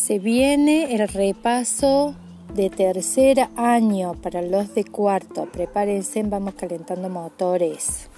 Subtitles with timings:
[0.00, 2.14] Se viene el repaso
[2.54, 5.44] de tercer año para los de cuarto.
[5.52, 8.08] Prepárense, vamos calentando motores.